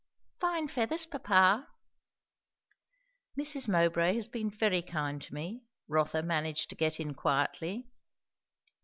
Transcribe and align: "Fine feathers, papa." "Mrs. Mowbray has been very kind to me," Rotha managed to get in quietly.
"Fine 0.39 0.69
feathers, 0.69 1.05
papa." 1.05 1.67
"Mrs. 3.37 3.67
Mowbray 3.67 4.15
has 4.15 4.27
been 4.27 4.49
very 4.49 4.81
kind 4.81 5.21
to 5.21 5.31
me," 5.35 5.61
Rotha 5.87 6.23
managed 6.23 6.69
to 6.71 6.75
get 6.75 6.99
in 6.99 7.13
quietly. 7.13 7.87